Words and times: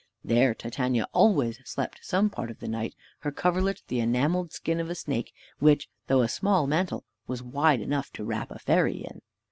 There 0.23 0.55
Titania 0.55 1.07
always 1.13 1.59
slept 1.63 1.99
some 2.03 2.31
part 2.31 2.49
of 2.49 2.57
the 2.57 2.67
night; 2.67 2.95
her 3.19 3.31
coverlet 3.31 3.83
the 3.87 3.99
enameled 3.99 4.51
skin 4.51 4.79
of 4.79 4.89
a 4.89 4.95
snake, 4.95 5.31
which, 5.59 5.89
though 6.07 6.23
a 6.23 6.27
small 6.27 6.65
mantle, 6.65 7.03
was 7.27 7.43
wide 7.43 7.81
enough 7.81 8.11
to 8.13 8.23
wrap 8.23 8.49
a 8.49 8.57
fairy 8.57 8.95
in. 9.05 9.21